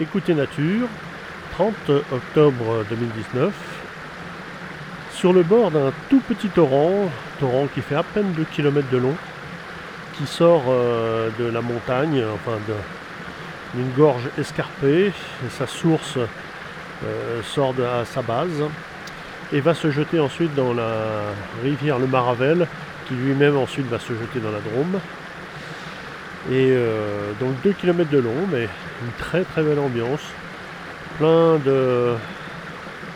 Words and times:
Écoutez 0.00 0.32
Nature, 0.32 0.86
30 1.54 1.74
octobre 2.12 2.84
2019, 2.88 3.52
sur 5.12 5.32
le 5.32 5.42
bord 5.42 5.72
d'un 5.72 5.92
tout 6.08 6.20
petit 6.20 6.46
torrent, 6.46 7.10
torrent 7.40 7.66
qui 7.74 7.80
fait 7.80 7.96
à 7.96 8.04
peine 8.04 8.30
2 8.30 8.44
km 8.44 8.88
de 8.92 8.96
long, 8.96 9.16
qui 10.16 10.24
sort 10.28 10.62
euh, 10.68 11.30
de 11.40 11.46
la 11.46 11.60
montagne, 11.62 12.22
enfin 12.32 12.58
d'une 13.74 13.90
gorge 13.96 14.22
escarpée, 14.38 15.06
et 15.08 15.50
sa 15.50 15.66
source 15.66 16.16
euh, 16.16 17.42
sort 17.42 17.74
à 17.80 18.04
sa 18.04 18.22
base, 18.22 18.62
et 19.52 19.58
va 19.60 19.74
se 19.74 19.90
jeter 19.90 20.20
ensuite 20.20 20.54
dans 20.54 20.74
la 20.74 20.92
rivière 21.64 21.98
le 21.98 22.06
Maravel, 22.06 22.68
qui 23.08 23.14
lui-même 23.14 23.56
ensuite 23.56 23.88
va 23.88 23.98
se 23.98 24.12
jeter 24.12 24.38
dans 24.38 24.52
la 24.52 24.60
Drôme. 24.60 25.00
Et 26.50 26.70
euh, 26.72 27.32
donc 27.40 27.60
2 27.62 27.72
km 27.72 28.10
de 28.10 28.18
long, 28.18 28.46
mais 28.50 28.62
une 28.62 29.12
très 29.18 29.44
très 29.44 29.62
belle 29.62 29.78
ambiance. 29.78 30.22
Plein 31.18 31.58
de 31.58 32.14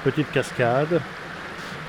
petites 0.05 0.31
cascades. 0.31 1.01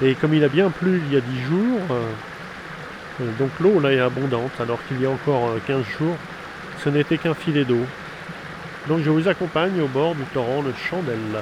Et 0.01 0.15
comme 0.15 0.33
il 0.33 0.43
a 0.43 0.47
bien 0.47 0.69
plu 0.69 1.01
il 1.05 1.13
y 1.13 1.17
a 1.17 1.21
10 1.21 1.41
jours, 1.41 1.81
euh, 1.91 3.25
donc 3.37 3.49
l'eau 3.59 3.79
là 3.79 3.91
est 3.91 3.99
abondante, 3.99 4.51
alors 4.59 4.79
qu'il 4.87 5.01
y 5.01 5.05
a 5.05 5.09
encore 5.09 5.55
15 5.67 5.77
euh, 5.77 5.83
jours, 5.97 6.15
ce 6.83 6.89
n'était 6.89 7.17
qu'un 7.17 7.33
filet 7.33 7.65
d'eau. 7.65 7.85
Donc 8.87 9.01
je 9.03 9.09
vous 9.09 9.27
accompagne 9.27 9.81
au 9.81 9.87
bord 9.87 10.15
du 10.15 10.23
torrent 10.33 10.63
de 10.63 10.71
Chandelle. 10.89 11.41